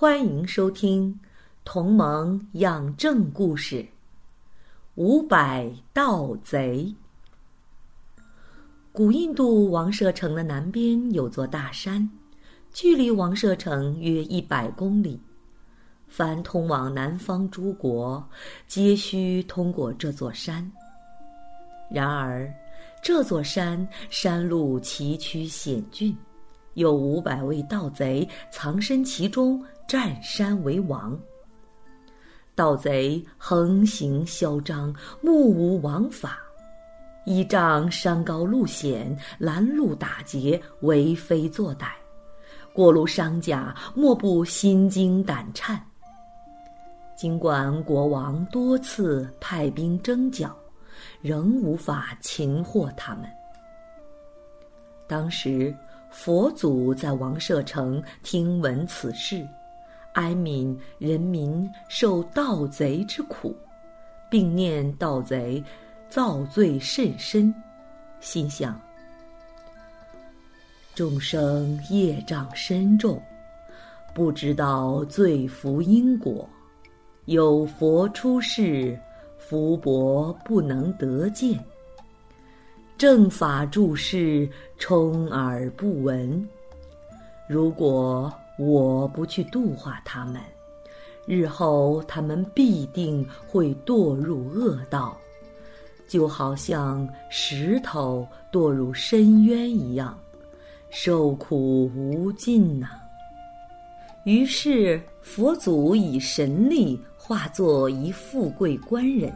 [0.00, 1.12] 欢迎收听
[1.62, 3.82] 《同盟养正故事》。
[4.94, 6.90] 五百盗贼。
[8.92, 12.10] 古印度王舍城的南边有座大山，
[12.72, 15.20] 距离王舍城约一百公里。
[16.08, 18.26] 凡通往南方诸国，
[18.66, 20.72] 皆需通过这座山。
[21.90, 22.50] 然而，
[23.02, 26.16] 这座山山路崎岖险峻，
[26.74, 29.62] 有五百位盗贼藏身其中。
[29.88, 31.18] 占山为王，
[32.54, 36.38] 盗贼横行嚣张，目无王法，
[37.24, 41.88] 依仗山高路险，拦路打劫，为非作歹，
[42.72, 45.84] 过路商家莫不心惊胆颤。
[47.16, 50.56] 尽管国王多次派兵征剿，
[51.20, 53.24] 仍无法擒获他们。
[55.08, 55.74] 当时
[56.10, 59.46] 佛祖在王舍城听闻此事。
[60.14, 63.56] 哀悯人民受盗贼之苦，
[64.28, 65.62] 并念盗贼
[66.08, 67.54] 造罪甚深，
[68.18, 68.78] 心想：
[70.96, 73.22] 众生业障深重，
[74.12, 76.46] 不知道罪福因果，
[77.26, 78.98] 有佛出世，
[79.38, 81.64] 福薄不能得见，
[83.00, 86.46] 正法注释充耳不闻。
[87.48, 88.30] 如果。
[88.58, 90.38] 我不去度化他们，
[91.24, 95.16] 日后他们必定会堕入恶道，
[96.06, 100.14] 就好像石头堕入深渊一样，
[100.90, 102.90] 受苦无尽呐。
[104.24, 109.32] 于是佛祖以神力化作一富贵官人，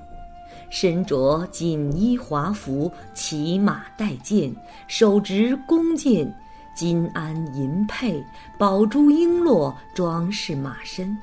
[0.70, 4.54] 身着锦衣华服，骑马带剑，
[4.88, 6.32] 手执弓箭。
[6.74, 8.20] 金鞍银辔，
[8.58, 11.16] 宝珠璎珞装饰马身，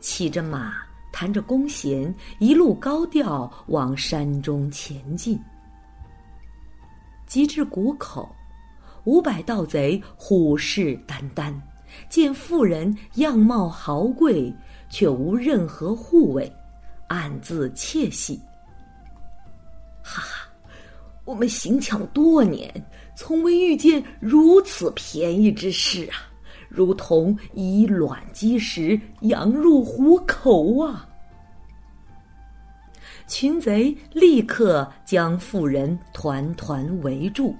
[0.00, 0.74] 骑着马，
[1.10, 5.40] 弹着弓弦，一路高调往山中前进。
[7.26, 8.28] 及至谷口，
[9.04, 11.54] 五百盗贼虎视眈眈，
[12.10, 14.54] 见妇人样貌豪贵，
[14.90, 16.52] 却无任何护卫，
[17.08, 18.40] 暗自窃喜。
[20.02, 20.48] 哈哈，
[21.24, 22.70] 我们行抢多年。
[23.18, 26.28] 从未遇见如此便宜之事啊！
[26.68, 31.08] 如同以卵击石，羊入虎口啊！
[33.26, 37.56] 群贼立刻将妇人团团围住，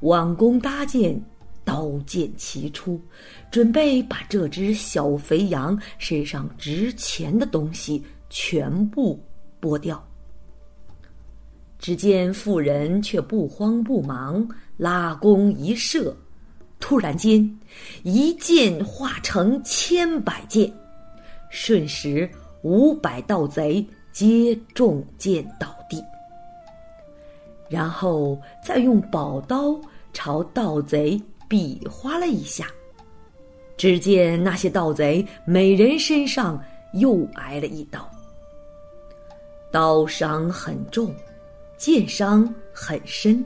[0.00, 1.22] 挽弓搭箭，
[1.64, 3.00] 刀剑齐出，
[3.48, 9.18] 准备把这只小肥羊身上值钱的东西全部
[9.60, 10.02] 剥掉。
[11.78, 14.48] 只见妇人却不慌不忙。
[14.76, 16.16] 拉弓一射，
[16.78, 17.58] 突然间，
[18.04, 20.72] 一箭化成千百箭，
[21.50, 22.30] 瞬时
[22.62, 26.00] 五百盗贼皆中箭倒地。
[27.68, 29.76] 然后再用宝刀
[30.12, 32.68] 朝盗贼比划了一下，
[33.76, 36.62] 只见那些盗贼每人身上
[36.92, 38.08] 又挨了一刀，
[39.70, 41.14] 刀伤很重，
[41.76, 43.44] 剑伤很深。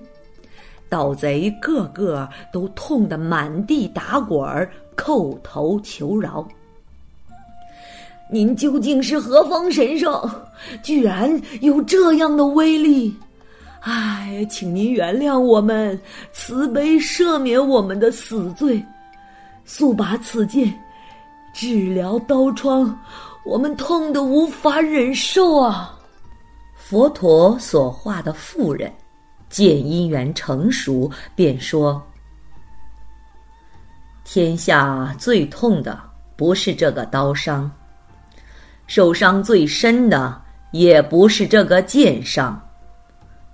[0.88, 6.46] 盗贼个个都痛得满地打滚儿，叩头求饶。
[8.30, 10.30] 您究竟是何方神圣？
[10.82, 13.14] 居然有这样的威力！
[13.80, 16.00] 唉，请您原谅我们，
[16.32, 18.82] 慈悲赦免我们的死罪，
[19.64, 20.72] 速把此剑
[21.52, 22.96] 治疗刀疮，
[23.44, 25.98] 我们痛得无法忍受啊！
[26.92, 28.92] 佛陀所化的妇人。
[29.48, 32.02] 见因缘成熟，便说
[34.24, 35.98] ：“天下最痛的
[36.36, 37.70] 不是这个刀伤，
[38.86, 40.38] 受伤最深的
[40.70, 42.60] 也不是这个剑伤，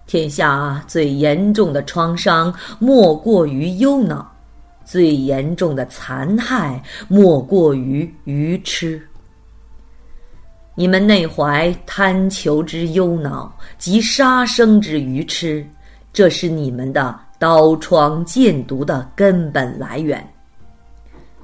[0.04, 4.28] 天下最严重的创伤莫过于忧恼，
[4.84, 9.07] 最严重的残害莫过于愚痴。
[10.78, 15.66] 你们内怀贪求之忧恼及杀生之愚痴。”
[16.14, 20.24] 这是你们的刀疮剑毒的根本来源。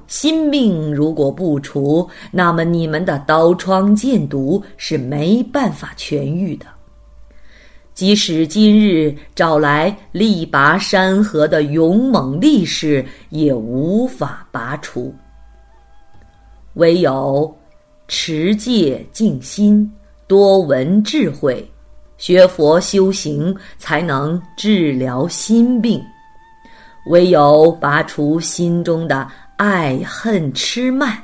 [0.07, 6.65] 心病如果不除，那么你们的刀疮剑毒是没办法痊愈的。
[7.93, 15.13] 即使今日找来力拔山河的勇猛力士，也无法拔除。
[16.75, 17.53] 唯有
[18.07, 19.91] 持戒静心，
[20.27, 21.67] 多闻智慧，
[22.17, 26.03] 学佛修行，才能治疗心病。
[27.07, 31.17] 唯有拔除心中的爱恨痴慢，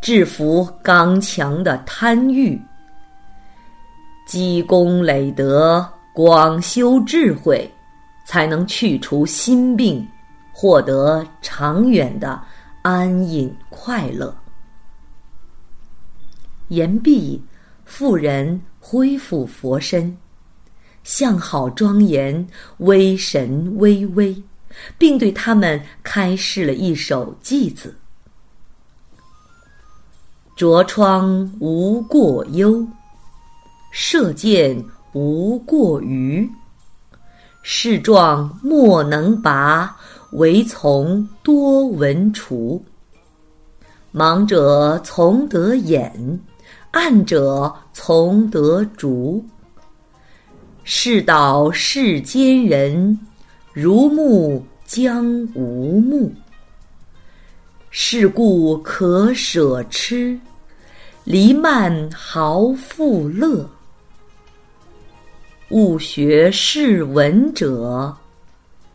[0.00, 2.60] 制服刚强的贪欲，
[4.26, 5.86] 积功累德。
[6.16, 7.68] 广修智慧，
[8.24, 10.06] 才能去除心病，
[10.52, 12.40] 获得长远的
[12.82, 14.32] 安隐快乐。
[16.68, 17.42] 言毕，
[17.84, 20.16] 妇人恢复佛身，
[21.02, 22.46] 相好庄严，
[22.78, 24.42] 威神巍巍，
[24.98, 27.96] 并对他们开示了一首偈子
[30.56, 32.86] ：“着窗无过忧，
[33.92, 34.84] 射箭。”
[35.16, 36.50] 无过于，
[37.62, 39.96] 事状莫能拔，
[40.32, 42.84] 唯从多闻除。
[44.12, 46.40] 盲者从得眼，
[46.94, 49.44] 暗者从得竹。
[50.84, 53.18] 世道世间人，
[53.72, 56.32] 如木将无木。
[57.90, 60.38] 是故可舍痴，
[61.24, 63.68] 离慢毫复乐。
[65.70, 68.16] 勿学是文者，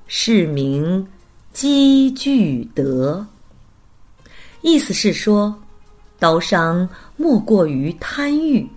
[0.07, 1.06] 是名
[1.52, 3.28] 积聚德。
[4.62, 5.54] 意思是说，
[6.19, 8.68] 刀伤莫过于贪欲，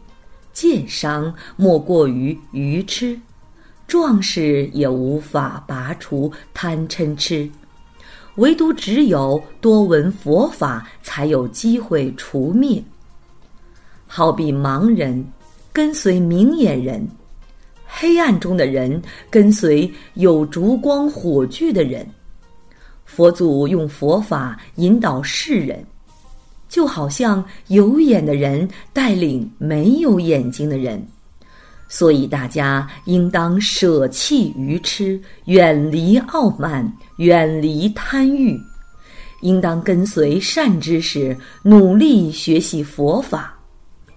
[0.52, 3.18] 剑伤莫过于愚痴，
[3.88, 7.50] 壮士也无法拔除贪嗔痴，
[8.36, 12.82] 唯独只有多闻佛法，才有机会除灭。
[14.06, 15.24] 好比盲人
[15.72, 17.06] 跟随明眼人。
[17.94, 22.06] 黑暗中的人跟随有烛光火炬的人，
[23.04, 25.84] 佛祖用佛法引导世人，
[26.72, 31.06] 就好像有眼的人带领没有眼睛的人，
[31.86, 38.58] 所以大家应当舍弃愚痴，远离傲慢，远离贪欲，
[39.42, 43.54] 应当跟随善知识，努力学习佛法，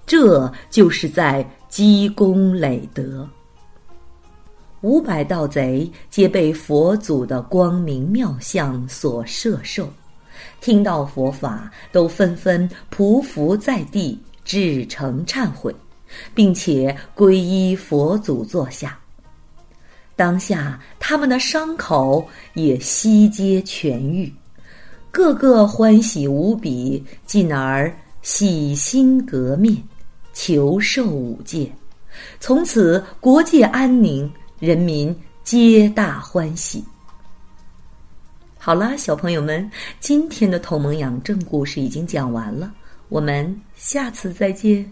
[0.06, 3.28] 这就是在积功累德。
[4.80, 9.92] 五百盗贼皆被佛祖的光明妙相所摄受，
[10.62, 15.76] 听到佛法，都纷纷匍匐在地，至诚忏悔，
[16.34, 18.98] 并且皈依佛祖坐下。
[20.16, 24.34] 当下，他们的伤口也悉皆痊愈，
[25.12, 29.76] 个个欢喜无比，进而洗心革面，
[30.34, 31.72] 求受五戒，
[32.40, 34.32] 从此国界安宁。
[34.58, 36.82] 人民皆大欢喜。
[38.66, 39.70] 好啦，小朋友们，
[40.00, 42.74] 今天的同盟养正故事已经讲完了，
[43.10, 44.84] 我们下次再见。